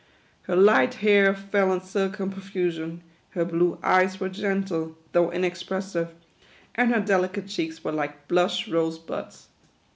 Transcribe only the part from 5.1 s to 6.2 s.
though inexpressive,